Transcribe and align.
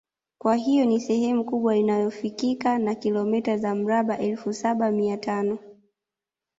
Kwa 0.37 0.55
hiyo 0.55 0.85
ni 0.85 0.99
sehemu 0.99 1.45
kubwa 1.45 1.75
inayofikika 1.77 2.79
ya 2.79 2.95
kilomita 2.95 3.57
za 3.57 3.75
mraba 3.75 4.17
elfu 4.19 4.53
Saba 4.53 4.91
Mia 4.91 5.17
tano 5.17 5.59